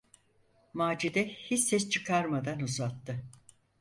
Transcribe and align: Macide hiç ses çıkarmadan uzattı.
Macide 0.73 1.27
hiç 1.27 1.59
ses 1.59 1.89
çıkarmadan 1.89 2.59
uzattı. 2.59 3.23